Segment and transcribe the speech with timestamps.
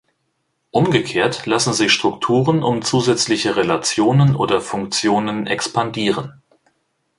[0.71, 6.41] Umgekehrt lassen sich Strukturen um zusätzliche Relationen oder Funktionen "expandieren".